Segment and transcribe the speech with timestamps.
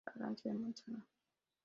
[0.05, 1.05] Fragancia de manzana.